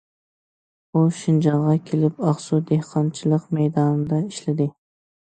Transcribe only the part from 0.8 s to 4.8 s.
ئۇ شىنجاڭغا كېلىپ ئاقسۇ دېھقانچىلىق مەيدانىدا ئىشلىدى.